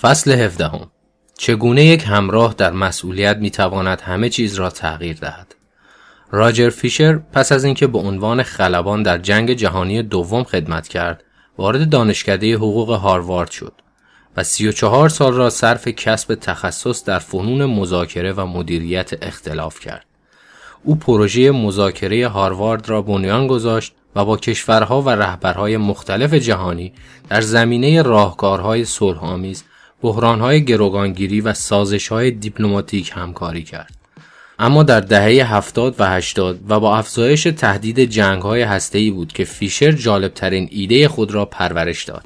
[0.00, 0.90] فصل هفدهم.
[1.38, 5.54] چگونه یک همراه در مسئولیت می‌تواند همه چیز را تغییر دهد؟
[6.30, 11.24] راجر فیشر پس از اینکه به عنوان خلبان در جنگ جهانی دوم خدمت کرد
[11.58, 13.72] وارد دانشکده حقوق هاروارد شد
[14.36, 20.06] و 34 سال را صرف کسب تخصص در فنون مذاکره و مدیریت اختلاف کرد.
[20.84, 26.92] او پروژه مذاکره هاروارد را بنیان گذاشت و با کشورها و رهبرهای مختلف جهانی
[27.28, 29.64] در زمینه راهکارهای صلحآمیز
[30.02, 33.94] بحرانهای گروگانگیری و سازشهای دیپلماتیک همکاری کرد.
[34.58, 39.92] اما در دهه 70 و 80 و با افزایش تهدید جنگهای هسته‌ای بود که فیشر
[39.92, 42.24] جالبترین ایده خود را پرورش داد.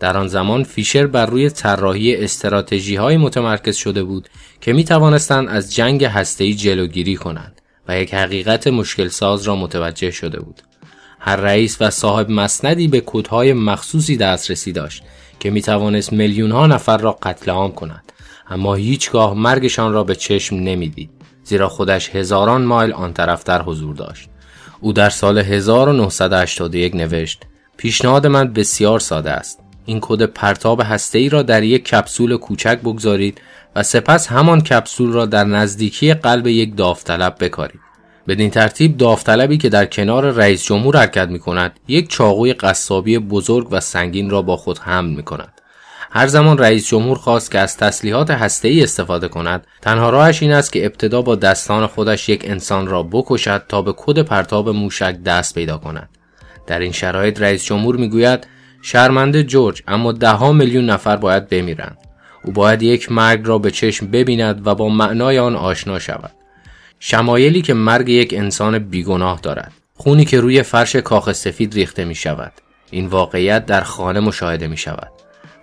[0.00, 4.28] در آن زمان فیشر بر روی طراحی استراتژی های متمرکز شده بود
[4.60, 10.10] که می توانستند از جنگ هسته‌ای جلوگیری کنند و یک حقیقت مشکل ساز را متوجه
[10.10, 10.62] شده بود.
[11.20, 15.02] هر رئیس و صاحب مسندی به کودهای مخصوصی دسترسی داشت
[15.40, 18.12] که می توانست میلیون ها نفر را قتل عام کند.
[18.50, 21.10] اما هیچگاه مرگشان را به چشم نمی‌دید
[21.44, 24.28] زیرا خودش هزاران مایل آن طرفتر حضور داشت.
[24.80, 27.42] او در سال 1981 نوشت
[27.76, 29.58] پیشنهاد من بسیار ساده است.
[29.84, 33.40] این کد پرتاب هسته ای را در یک کپسول کوچک بگذارید
[33.76, 37.85] و سپس همان کپسول را در نزدیکی قلب یک داوطلب بکارید.
[38.28, 43.68] بدین ترتیب داوطلبی که در کنار رئیس جمهور حرکت می کند یک چاقوی قصابی بزرگ
[43.70, 45.60] و سنگین را با خود حمل می کند.
[46.10, 50.72] هر زمان رئیس جمهور خواست که از تسلیحات ای استفاده کند تنها راهش این است
[50.72, 55.54] که ابتدا با دستان خودش یک انسان را بکشد تا به کد پرتاب موشک دست
[55.54, 56.08] پیدا کند.
[56.66, 58.46] در این شرایط رئیس جمهور می‌گوید
[58.82, 61.98] شرمنده جورج اما دهها میلیون نفر باید بمیرند.
[62.44, 66.32] او باید یک مرگ را به چشم ببیند و با معنای آن آشنا شود.
[67.00, 69.72] شمایلی که مرگ یک انسان بیگناه دارد.
[69.94, 72.52] خونی که روی فرش کاخ سفید ریخته می شود.
[72.90, 75.10] این واقعیت در خانه مشاهده می شود.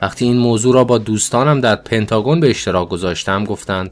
[0.02, 3.92] وقتی این موضوع را با دوستانم در پنتاگون به اشتراک گذاشتم گفتند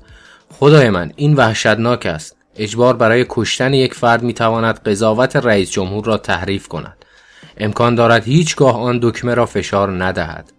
[0.59, 2.35] خدای من این وحشتناک است.
[2.55, 7.05] اجبار برای کشتن یک فرد می تواند قضاوت رئیس جمهور را تحریف کند.
[7.57, 10.51] امکان دارد هیچگاه آن دکمه را فشار ندهد.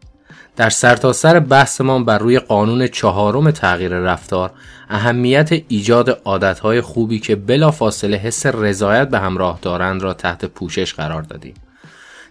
[0.56, 4.50] در سرتاسر سر بحثمان بر روی قانون چهارم تغییر رفتار
[4.90, 10.94] اهمیت ایجاد عادتهای خوبی که بلا فاصله حس رضایت به همراه دارند را تحت پوشش
[10.94, 11.54] قرار دادیم.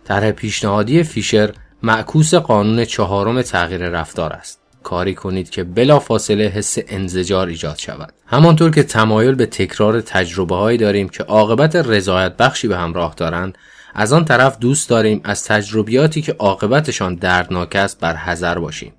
[0.05, 4.59] طرح پیشنهادی فیشر معکوس قانون چهارم تغییر رفتار است.
[4.83, 8.13] کاری کنید که بلا فاصله حس انزجار ایجاد شود.
[8.27, 13.57] همانطور که تمایل به تکرار تجربه هایی داریم که عاقبت رضایت بخشی به همراه دارند
[13.95, 18.93] از آن طرف دوست داریم از تجربیاتی که عاقبتشان دردناک است بر حذر باشیم.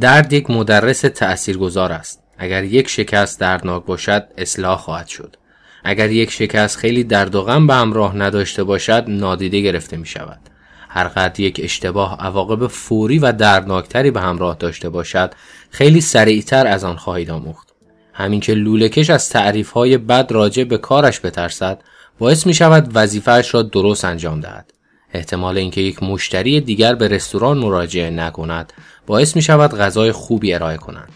[0.00, 2.22] درد یک مدرس تأثیرگذار است.
[2.38, 5.36] اگر یک شکست دردناک باشد اصلاح خواهد شد.
[5.84, 10.40] اگر یک شکست خیلی درد و غم به همراه نداشته باشد نادیده گرفته می شود.
[10.88, 15.34] هر قد یک اشتباه عواقب فوری و دردناکتری به همراه داشته باشد
[15.70, 17.68] خیلی سریعتر از آن خواهید آموخت.
[18.12, 21.82] همین که لولکش از تعریف های بد راجع به کارش بترسد
[22.20, 24.72] باعث می شود وظیفهش را درست انجام دهد.
[25.12, 28.72] احتمال اینکه یک مشتری دیگر به رستوران مراجعه نکند
[29.06, 31.12] باعث می شود غذای خوبی ارائه کنند.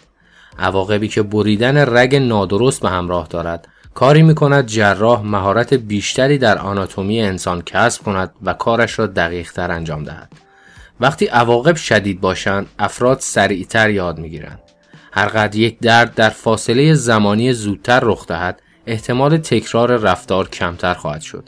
[0.59, 6.57] عواقبی که بریدن رگ نادرست به همراه دارد کاری می کند جراح مهارت بیشتری در
[6.57, 10.31] آناتومی انسان کسب کند و کارش را دقیق تر انجام دهد.
[10.99, 14.59] وقتی عواقب شدید باشند افراد سریعتر یاد می گیرند.
[15.11, 21.43] هر یک درد در فاصله زمانی زودتر رخ دهد احتمال تکرار رفتار کمتر خواهد شد.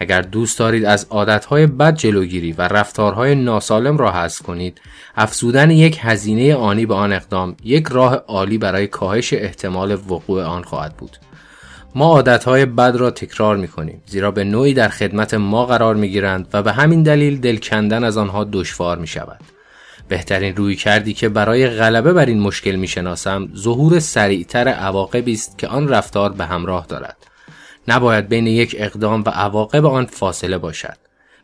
[0.00, 4.80] اگر دوست دارید از عادتهای بد جلوگیری و رفتارهای ناسالم را حذف کنید،
[5.16, 10.62] افزودن یک هزینه آنی به آن اقدام یک راه عالی برای کاهش احتمال وقوع آن
[10.62, 11.16] خواهد بود.
[11.94, 16.08] ما عادتهای بد را تکرار می کنیم زیرا به نوعی در خدمت ما قرار می
[16.08, 19.40] گیرند و به همین دلیل دل کندن از آنها دشوار می شود.
[20.08, 25.58] بهترین روی کردی که برای غلبه بر این مشکل می شناسم ظهور سریعتر عواقبی است
[25.58, 27.16] که آن رفتار به همراه دارد.
[27.88, 30.96] نباید بین یک اقدام و عواقب آن فاصله باشد.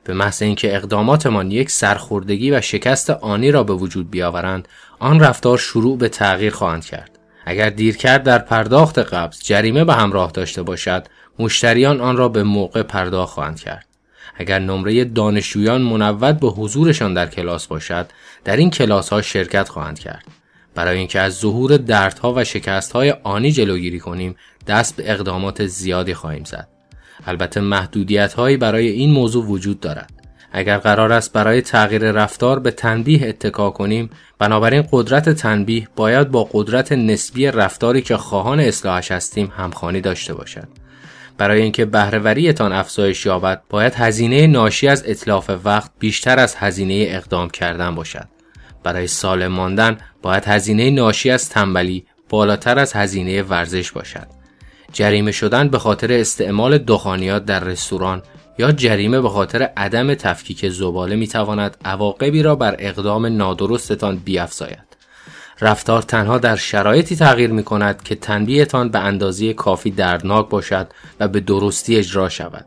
[0.04, 5.58] به محض اینکه اقداماتمان یک سرخوردگی و شکست آنی را به وجود بیاورند آن رفتار
[5.58, 11.06] شروع به تغییر خواهند کرد اگر دیرکرد در پرداخت قبض جریمه به همراه داشته باشد
[11.38, 13.86] مشتریان آن را به موقع پرداخت خواهند کرد
[14.34, 18.06] اگر نمره دانشجویان منود به حضورشان در کلاس باشد
[18.44, 20.24] در این کلاس ها شرکت خواهند کرد.
[20.74, 24.36] برای اینکه از ظهور دردها و شکستهای آنی جلوگیری کنیم
[24.66, 26.68] دست به اقدامات زیادی خواهیم زد.
[27.26, 30.10] البته محدودیت هایی برای این موضوع وجود دارد.
[30.52, 36.48] اگر قرار است برای تغییر رفتار به تنبیه اتکا کنیم بنابراین قدرت تنبیه باید با
[36.52, 40.68] قدرت نسبی رفتاری که خواهان اصلاحش هستیم همخوانی داشته باشد.
[41.38, 47.50] برای اینکه بهرهوریتان افزایش یابد باید هزینه ناشی از اطلاف وقت بیشتر از هزینه اقدام
[47.50, 48.28] کردن باشد
[48.82, 54.26] برای سالم ماندن باید هزینه ناشی از تنبلی بالاتر از هزینه ورزش باشد.
[54.92, 58.22] جریمه شدن به خاطر استعمال دخانیات در رستوران
[58.58, 64.93] یا جریمه به خاطر عدم تفکیک زباله می تواند عواقبی را بر اقدام نادرستتان بیافزاید.
[65.60, 70.86] رفتار تنها در شرایطی تغییر می کند که تنبیهتان به اندازه کافی دردناک باشد
[71.20, 72.66] و به درستی اجرا شود.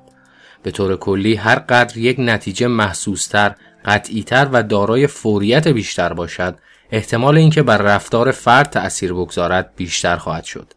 [0.64, 3.56] به طور کلی هر قدر یک نتیجه محسوستر،
[3.86, 6.56] قطعیتر و دارای فوریت بیشتر باشد،
[6.92, 10.74] احتمال اینکه بر رفتار فرد تأثیر بگذارد بیشتر خواهد شد.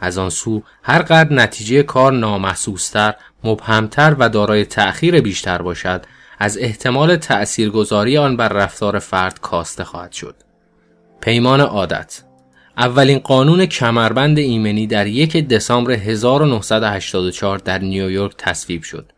[0.00, 3.14] از آن سو هر قدر نتیجه کار نامحسوستر،
[3.44, 6.06] مبهمتر و دارای تأخیر بیشتر باشد،
[6.38, 10.43] از احتمال تأثیرگذاری آن بر رفتار فرد کاسته خواهد شد.
[11.24, 12.22] پیمان عادت
[12.76, 19.12] اولین قانون کمربند ایمنی در یک دسامبر 1984 در نیویورک تصویب شد.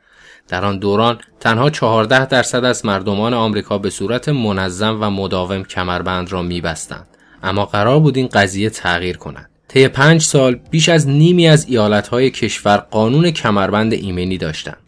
[0.49, 6.33] در آن دوران تنها 14 درصد از مردمان آمریکا به صورت منظم و مداوم کمربند
[6.33, 7.07] را میبستند.
[7.43, 9.51] اما قرار بود این قضیه تغییر کند.
[9.69, 14.79] طی پنج سال بیش از نیمی از ایالتهای کشور قانون کمربند ایمنی داشتند.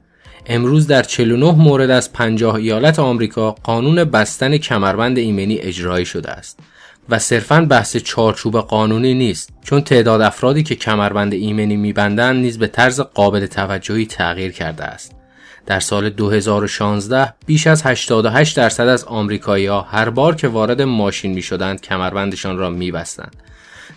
[0.47, 6.59] امروز در 49 مورد از 50 ایالت آمریکا قانون بستن کمربند ایمنی اجرایی شده است.
[7.08, 12.66] و صرفا بحث چارچوب قانونی نیست چون تعداد افرادی که کمربند ایمنی میبندند نیز به
[12.66, 15.14] طرز قابل توجهی تغییر کرده است.
[15.66, 21.43] در سال 2016 بیش از 88 درصد از آمریکایی‌ها هر بار که وارد ماشین می
[21.43, 23.37] شدند کمربندشان را می بستند.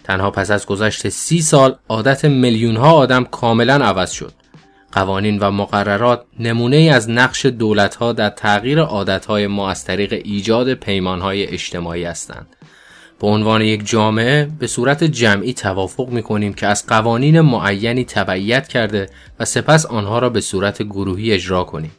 [0.04, 4.34] تنها پس از گذشت سی سال عادت میلیون ها آدم کاملا عوض شد.
[4.92, 9.86] قوانین و مقررات نمونه ای از نقش دولت ها در تغییر عادت های ما از
[9.86, 12.48] طریق ایجاد پیمان های اجتماعی هستند.
[13.22, 18.68] به عنوان یک جامعه به صورت جمعی توافق می کنیم که از قوانین معینی تبعیت
[18.68, 19.10] کرده
[19.40, 21.92] و سپس آنها را به صورت گروهی اجرا کنیم.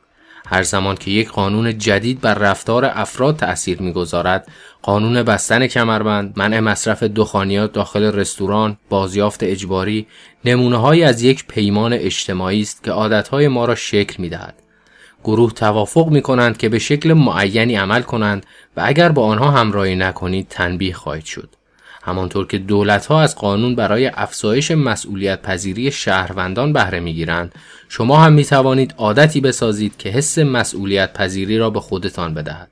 [0.46, 4.48] هر زمان که یک قانون جدید بر رفتار افراد تأثیر می‌گذارد
[4.82, 10.06] قانون بستن کمربند منع مصرف دخانیات داخل رستوران بازیافت اجباری
[10.44, 14.61] نمونه از یک پیمان اجتماعی است که عادتهای ما را شکل می دهد.
[15.24, 18.46] گروه توافق می کنند که به شکل معینی عمل کنند
[18.76, 21.48] و اگر با آنها همراهی نکنید تنبیه خواهید شد.
[22.02, 27.54] همانطور که دولت ها از قانون برای افزایش مسئولیت پذیری شهروندان بهره می گیرند،
[27.88, 32.68] شما هم می توانید عادتی بسازید که حس مسئولیت پذیری را به خودتان بدهد.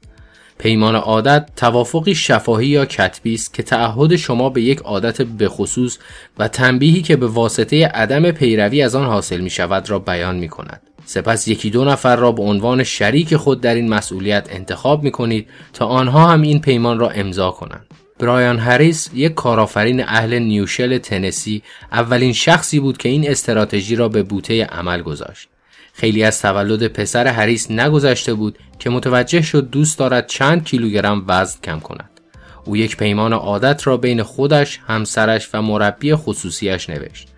[0.58, 5.98] پیمان عادت توافقی شفاهی یا کتبی است که تعهد شما به یک عادت بخصوص
[6.38, 10.48] و تنبیهی که به واسطه عدم پیروی از آن حاصل می شود را بیان می
[10.48, 10.89] کند.
[11.10, 15.48] سپس یکی دو نفر را به عنوان شریک خود در این مسئولیت انتخاب می کنید
[15.72, 17.86] تا آنها هم این پیمان را امضا کنند.
[18.18, 21.62] برایان هریس یک کارآفرین اهل نیوشل تنسی
[21.92, 25.48] اولین شخصی بود که این استراتژی را به بوته عمل گذاشت.
[25.92, 31.58] خیلی از تولد پسر هریس نگذشته بود که متوجه شد دوست دارد چند کیلوگرم وزن
[31.64, 32.20] کم کند.
[32.64, 37.28] او یک پیمان عادت را بین خودش، همسرش و مربی خصوصیش نوشت.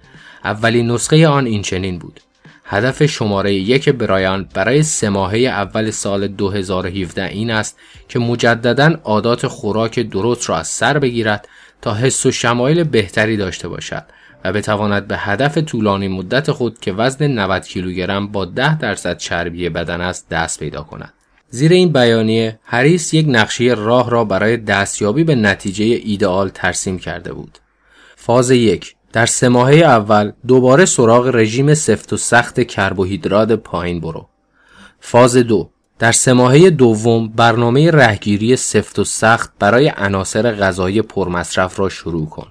[0.44, 2.20] اولین نسخه آن این چنین بود.
[2.64, 7.78] هدف شماره یک برایان برای سه ماهه اول سال 2017 این است
[8.08, 11.48] که مجددا عادات خوراک درست را از سر بگیرد
[11.82, 14.04] تا حس و شمایل بهتری داشته باشد
[14.44, 19.68] و بتواند به هدف طولانی مدت خود که وزن 90 کیلوگرم با 10 درصد چربی
[19.68, 21.12] بدن است دست پیدا کند.
[21.48, 27.32] زیر این بیانیه هریس یک نقشه راه را برای دستیابی به نتیجه ایدئال ترسیم کرده
[27.32, 27.58] بود.
[28.16, 34.28] فاز یک در سه ماهه اول دوباره سراغ رژیم سفت و سخت کربوهیدرات پایین برو.
[35.00, 41.80] فاز دو در سه ماهه دوم برنامه رهگیری سفت و سخت برای عناصر غذایی پرمصرف
[41.80, 42.46] را شروع کن.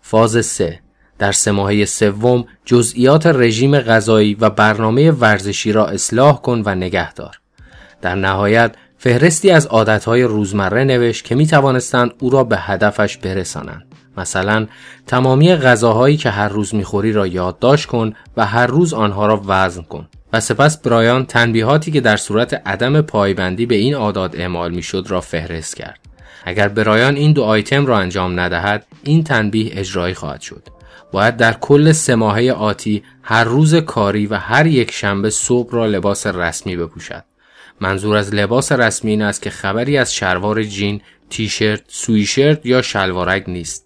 [0.00, 0.80] فاز سه
[1.18, 7.12] در سه ماهه سوم جزئیات رژیم غذایی و برنامه ورزشی را اصلاح کن و نگه
[7.12, 7.40] دار.
[8.02, 13.85] در نهایت فهرستی از عادتهای روزمره نوشت که می توانستند او را به هدفش برسانند.
[14.16, 14.66] مثلا
[15.06, 19.82] تمامی غذاهایی که هر روز می‌خوری را یادداشت کن و هر روز آنها را وزن
[19.82, 20.08] کن.
[20.32, 25.20] و سپس برایان تنبیهاتی که در صورت عدم پایبندی به این عادات اعمال می‌شد را
[25.20, 25.98] فهرست کرد.
[26.44, 30.62] اگر برایان این دو آیتم را انجام ندهد این تنبیه اجرایی خواهد شد.
[31.12, 35.86] باید در کل سه ماهه آتی هر روز کاری و هر یک شنبه صبح را
[35.86, 37.24] لباس رسمی بپوشد.
[37.80, 43.44] منظور از لباس رسمی این است که خبری از شلوار جین، تیشرت، سویشرت یا شلوارک
[43.48, 43.85] نیست.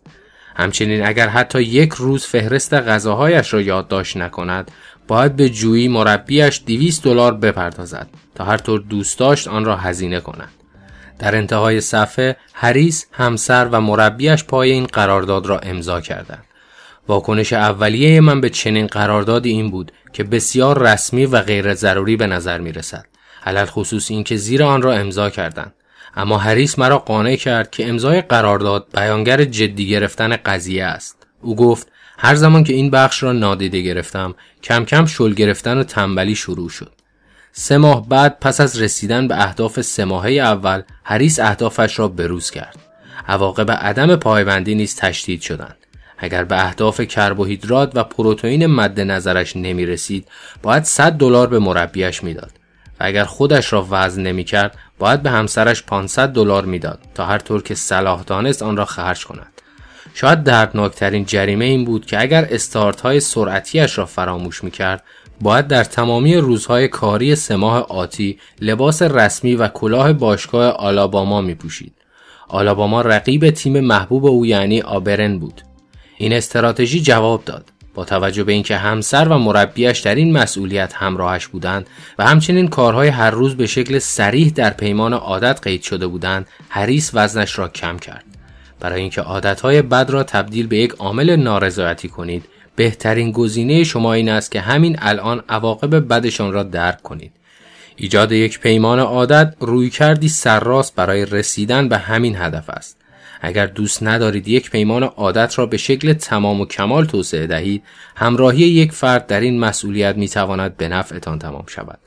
[0.57, 4.71] همچنین اگر حتی یک روز فهرست غذاهایش را یادداشت نکند
[5.09, 10.21] باید به جویی مربیش 200 دلار بپردازد تا هر طور دوست داشت آن را هزینه
[10.21, 10.51] کند
[11.19, 16.45] در انتهای صفحه هریس همسر و مربیش پای این قرارداد را امضا کردند
[17.09, 22.27] واکنش اولیه من به چنین قراردادی این بود که بسیار رسمی و غیر ضروری به
[22.27, 23.05] نظر می رسد.
[23.47, 25.75] علل خصوص این که زیر آن را امضا کردند.
[26.15, 31.27] اما هریس مرا قانع کرد که امضای قرارداد بیانگر جدی گرفتن قضیه است.
[31.41, 31.89] او گفت
[32.19, 36.69] هر زمان که این بخش را نادیده گرفتم کم کم شل گرفتن و تنبلی شروع
[36.69, 36.93] شد.
[37.53, 42.51] سه ماه بعد پس از رسیدن به اهداف سه ماهه اول هریس اهدافش را بروز
[42.51, 42.77] کرد.
[43.29, 45.77] عواقب عدم پایبندی نیز تشدید شدند.
[46.19, 50.29] اگر به اهداف کربوهیدرات و پروتئین مد نظرش نمی رسید
[50.63, 52.60] باید 100 دلار به مربیش می‌داد.
[53.01, 57.39] و اگر خودش را وزن نمی کرد باید به همسرش 500 دلار می‌داد تا هر
[57.39, 59.53] طور که صلاح دانست آن را خرج کند
[60.15, 65.03] شاید دردناکترین جریمه این بود که اگر استارت های سرعتیش را فراموش می کرد
[65.41, 71.55] باید در تمامی روزهای کاری سه ماه آتی لباس رسمی و کلاه باشگاه آلاباما می
[71.55, 71.95] پوشید.
[72.49, 75.63] آلاباما رقیب تیم محبوب او یعنی آبرن بود.
[76.17, 77.65] این استراتژی جواب داد.
[77.95, 81.87] با توجه به اینکه همسر و مربیش در این مسئولیت همراهش بودند
[82.19, 87.11] و همچنین کارهای هر روز به شکل سریح در پیمان عادت قید شده بودند هریس
[87.15, 88.25] وزنش را کم کرد.
[88.81, 92.45] برای اینکه عادتهای بد را تبدیل به یک عامل نارضایتی کنید
[92.77, 97.33] بهترین گزینه شما این است که همین الان عواقب بدشان را درک کنید.
[97.97, 103.00] ایجاد یک پیمان عادت روی کردی سرراست برای رسیدن به همین هدف است.
[103.41, 107.83] اگر دوست ندارید یک پیمان عادت را به شکل تمام و کمال توسعه دهید
[108.17, 111.99] همراهی یک فرد در این مسئولیت می تواند به نفعتان تمام شود.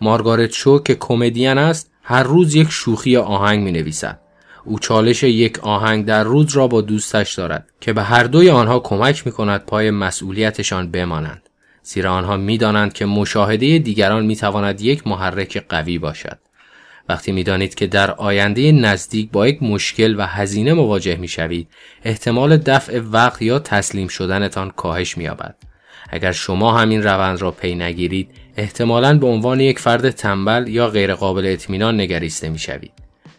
[0.00, 4.20] مارگارت شو که کمدین است هر روز یک شوخی آهنگ می نویسد
[4.64, 8.80] او چالش یک آهنگ در روز را با دوستش دارد که به هر دوی آنها
[8.80, 11.42] کمک می کند پای مسئولیتشان بمانند.
[11.82, 16.38] زیرا آنها می دانند که مشاهده دیگران می تواند یک محرک قوی باشد.
[17.08, 21.68] وقتی می دانید که در آینده نزدیک با یک مشکل و هزینه مواجه می شوید
[22.04, 25.54] احتمال دفع وقت یا تسلیم شدنتان کاهش می یابد.
[26.10, 31.46] اگر شما همین روند را پی نگیرید احتمالاً به عنوان یک فرد تنبل یا غیرقابل
[31.46, 32.92] اطمینان نگریسته می شوید.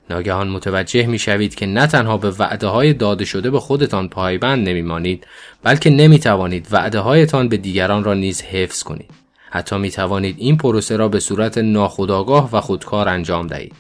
[0.10, 4.70] ناگهان متوجه می شوید که نه تنها به وعده های داده شده به خودتان پایبند
[4.70, 5.28] نمی مانید
[5.64, 9.10] بلکه نمی توانید وعده هایتان به دیگران را نیز حفظ کنید.
[9.50, 13.76] حتی می توانید این پروسه را به صورت ناخودآگاه و خودکار انجام دهید.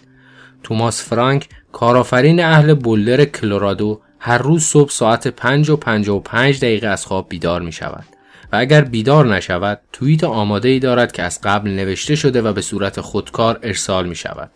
[0.63, 7.05] توماس فرانک کارآفرین اهل بولدر کلورادو هر روز صبح ساعت 5 و 55 دقیقه از
[7.05, 8.05] خواب بیدار می شود
[8.51, 12.61] و اگر بیدار نشود توییت آماده ای دارد که از قبل نوشته شده و به
[12.61, 14.51] صورت خودکار ارسال می شود.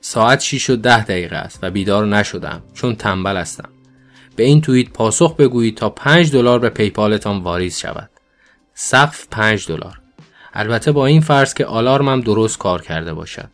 [0.00, 3.68] ساعت 6 و 10 دقیقه است و بیدار نشدم چون تنبل هستم.
[4.36, 8.10] به این توییت پاسخ بگویید تا 5 دلار به پیپالتان واریز شود.
[8.74, 9.97] سقف 5 دلار.
[10.58, 13.48] البته با این فرض که آلارمم درست کار کرده باشد.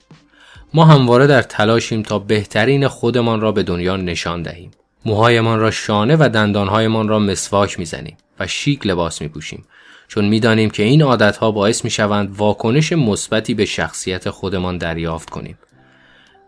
[0.74, 4.70] ما همواره در تلاشیم تا بهترین خودمان را به دنیا نشان دهیم.
[5.04, 9.64] موهایمان را شانه و دندانهایمان را مسواک می‌زنیم و شیک لباس میپوشیم
[10.08, 15.58] چون می‌دانیم که این عادتها باعث می‌شوند واکنش مثبتی به شخصیت خودمان دریافت کنیم.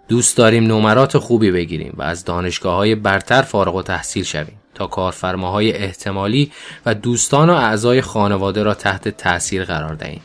[0.08, 4.86] دوست داریم نمرات خوبی بگیریم و از دانشگاه های برتر فارغ و تحصیل شویم تا
[4.86, 6.52] کارفرماهای احتمالی
[6.86, 10.22] و دوستان و اعضای خانواده را تحت تأثیر قرار دهیم.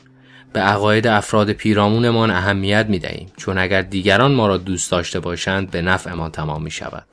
[0.53, 5.71] به عقاید افراد پیرامونمان اهمیت می دهیم چون اگر دیگران ما را دوست داشته باشند
[5.71, 7.05] به نفع ما تمام می شود.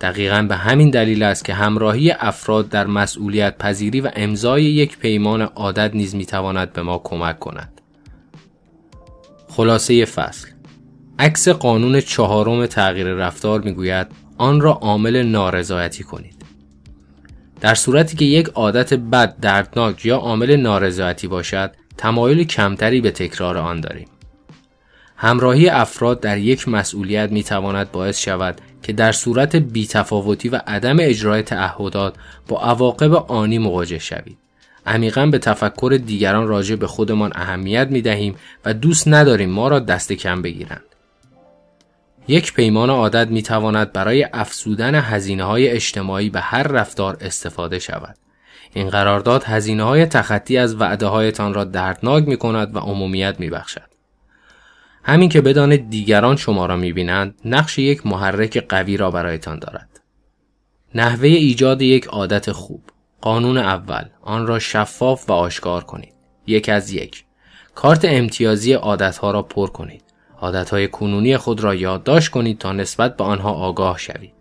[0.00, 5.42] دقیقا به همین دلیل است که همراهی افراد در مسئولیت پذیری و امضای یک پیمان
[5.42, 7.80] عادت نیز می تواند به ما کمک کند.
[9.48, 10.48] خلاصه فصل
[11.18, 14.06] عکس قانون چهارم تغییر رفتار می‌گوید
[14.38, 16.44] آن را عامل نارضایتی کنید.
[17.60, 23.58] در صورتی که یک عادت بد دردناک یا عامل نارضایتی باشد تمایل کمتری به تکرار
[23.58, 24.08] آن داریم.
[25.16, 30.96] همراهی افراد در یک مسئولیت می تواند باعث شود که در صورت بیتفاوتی و عدم
[31.00, 32.14] اجرای تعهدات
[32.48, 34.38] با عواقب آنی مواجه شوید.
[34.86, 39.78] عمیقا به تفکر دیگران راجع به خودمان اهمیت می دهیم و دوست نداریم ما را
[39.78, 40.84] دست کم بگیرند.
[42.28, 48.16] یک پیمان عادت می تواند برای افزودن هزینه های اجتماعی به هر رفتار استفاده شود.
[48.74, 53.50] این قرارداد هزینه های تخطی از وعده هایتان را دردناک می کند و عمومیت می
[53.50, 53.88] بخشد.
[55.02, 60.00] همین که بدانید دیگران شما را می بینند نقش یک محرک قوی را برایتان دارد.
[60.94, 62.82] نحوه ایجاد یک عادت خوب
[63.20, 66.14] قانون اول آن را شفاف و آشکار کنید.
[66.46, 67.24] یک از یک
[67.74, 70.04] کارت امتیازی عادتها را پر کنید.
[70.40, 74.32] عادتهای کنونی خود را یادداشت کنید تا نسبت به آنها آگاه شوید.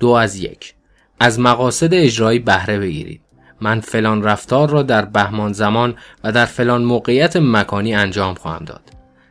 [0.00, 0.74] دو از یک
[1.20, 3.20] از مقاصد اجرایی بهره بگیرید.
[3.60, 8.80] من فلان رفتار را در بهمان زمان و در فلان موقعیت مکانی انجام خواهم داد.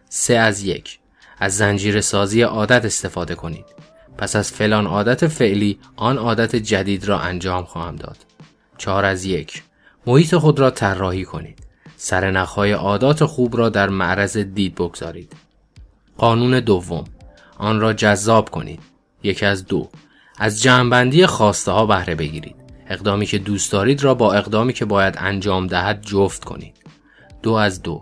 [0.09, 0.99] سه از یک
[1.39, 3.65] از زنجیر سازی عادت استفاده کنید.
[4.17, 8.17] پس از فلان عادت فعلی آن عادت جدید را انجام خواهم داد.
[8.77, 9.63] چهار از یک
[10.07, 11.59] محیط خود را طراحی کنید.
[11.97, 15.33] سرنخهای عادات خوب را در معرض دید بگذارید.
[16.17, 17.03] قانون دوم
[17.57, 18.79] آن را جذاب کنید.
[19.23, 19.89] یک از دو
[20.43, 22.55] از جمعبندی خواسته ها بهره بگیرید.
[22.89, 26.75] اقدامی که دوست دارید را با اقدامی که باید انجام دهد جفت کنید.
[27.43, 28.01] دو از دو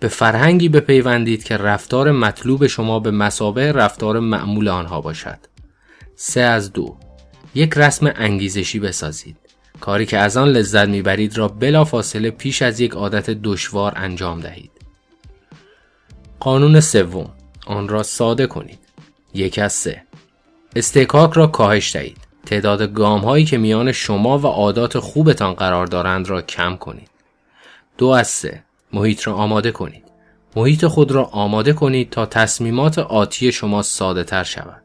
[0.00, 5.38] به فرهنگی بپیوندید که رفتار مطلوب شما به مسابه رفتار معمول آنها باشد.
[6.14, 6.96] سه از دو
[7.54, 9.36] یک رسم انگیزشی بسازید.
[9.80, 14.40] کاری که از آن لذت می‌برید را بلا فاصله پیش از یک عادت دشوار انجام
[14.40, 14.70] دهید.
[16.40, 17.30] قانون سوم
[17.66, 18.78] آن را ساده کنید.
[19.34, 20.05] یک از سه
[20.76, 22.16] استکاک را کاهش دهید.
[22.46, 27.10] تعداد گام هایی که میان شما و عادات خوبتان قرار دارند را کم کنید.
[27.98, 30.04] دو از سه محیط را آماده کنید.
[30.56, 34.82] محیط خود را آماده کنید تا تصمیمات آتی شما ساده تر شود.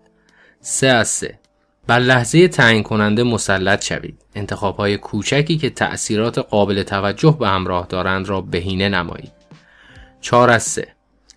[0.62, 1.40] سه از سه
[1.88, 4.22] بر لحظه تعیین کننده مسلط شوید.
[4.36, 9.32] انتخاب های کوچکی که تأثیرات قابل توجه به همراه دارند را بهینه نمایید.
[10.22, 10.88] چهار از سه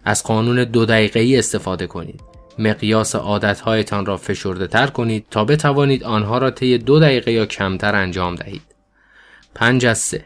[0.04, 2.33] از قانون دو دقیقه ای استفاده کنید.
[2.58, 7.94] مقیاس عادتهایتان را فشرده تر کنید تا بتوانید آنها را طی دو دقیقه یا کمتر
[7.94, 8.62] انجام دهید.
[9.54, 10.24] پنج از سه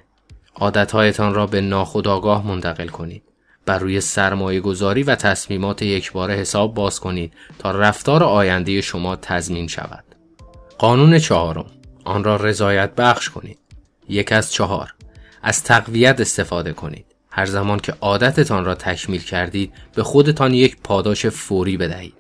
[0.54, 3.22] عادتهایتان را به ناخودآگاه منتقل کنید.
[3.66, 9.68] بر روی سرمایه گذاری و تصمیمات یکباره حساب باز کنید تا رفتار آینده شما تضمین
[9.68, 10.04] شود.
[10.78, 11.66] قانون چهارم
[12.04, 13.58] آن را رضایت بخش کنید.
[14.08, 14.94] یک از چهار
[15.42, 17.06] از تقویت استفاده کنید.
[17.30, 22.14] هر زمان که عادتتان را تکمیل کردید به خودتان یک پاداش فوری بدهید.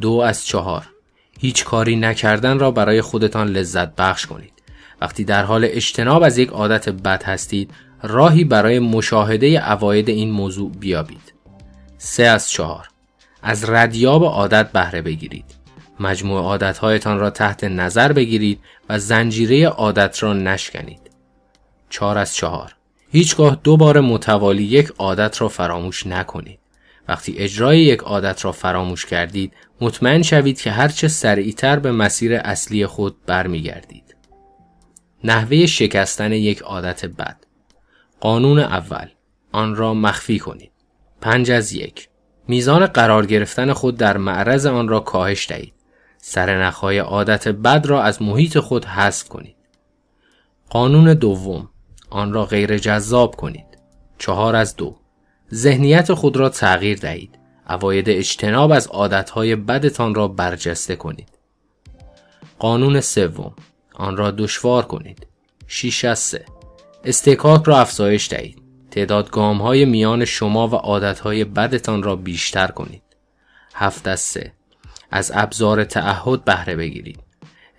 [0.00, 0.86] دو از چهار
[1.40, 4.52] هیچ کاری نکردن را برای خودتان لذت بخش کنید.
[5.00, 7.70] وقتی در حال اجتناب از یک عادت بد هستید
[8.02, 11.34] راهی برای مشاهده عواید این موضوع بیابید.
[11.98, 12.88] سه از چهار
[13.42, 15.44] از ردیاب عادت بهره بگیرید.
[16.00, 21.10] مجموع عادتهایتان را تحت نظر بگیرید و زنجیره عادت را نشکنید.
[21.90, 22.74] چهار از چهار
[23.12, 26.59] هیچگاه دو بار متوالی یک عادت را فراموش نکنید.
[27.10, 32.86] وقتی اجرای یک عادت را فراموش کردید مطمئن شوید که هرچه سریعتر به مسیر اصلی
[32.86, 34.16] خود برمیگردید.
[35.24, 37.36] نحوه شکستن یک عادت بد
[38.20, 39.08] قانون اول
[39.52, 40.72] آن را مخفی کنید.
[41.20, 42.08] پنج از یک
[42.48, 45.74] میزان قرار گرفتن خود در معرض آن را کاهش دهید.
[46.18, 49.56] سرنخهای عادت بد را از محیط خود حذف کنید.
[50.68, 51.68] قانون دوم
[52.10, 53.78] آن را غیر جذاب کنید.
[54.18, 54.99] چهار از دو
[55.54, 57.38] ذهنیت خود را تغییر دهید.
[57.68, 61.28] اواید اجتناب از عادتهای بدتان را برجسته کنید.
[62.58, 63.52] قانون سوم
[63.94, 65.26] آن را دشوار کنید.
[65.66, 66.44] 6 از 3
[67.04, 68.62] استکاک را افزایش دهید.
[68.90, 73.02] تعداد گام های میان شما و عادت های بدتان را بیشتر کنید.
[73.74, 74.52] هفت از سه
[75.10, 77.20] از ابزار تعهد بهره بگیرید.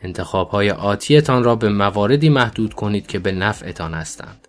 [0.03, 4.47] انتخاب های آتیتان را به مواردی محدود کنید که به نفعتان هستند.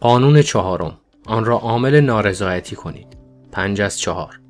[0.00, 0.98] قانون چهارم
[1.28, 3.06] آن را عامل نارضایتی کنید.
[3.52, 4.40] پنج از چهار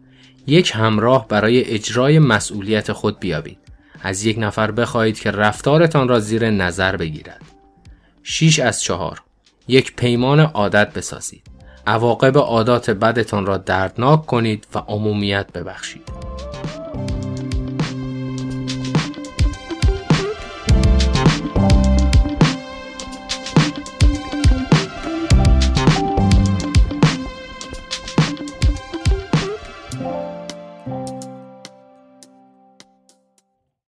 [0.46, 3.58] یک همراه برای اجرای مسئولیت خود بیابید.
[4.02, 7.42] از یک نفر بخواهید که رفتارتان را زیر نظر بگیرد.
[8.22, 9.22] 6 از چهار
[9.68, 11.42] یک پیمان عادت بسازید.
[11.86, 16.08] عواقب عادات بدتان را دردناک کنید و عمومیت ببخشید.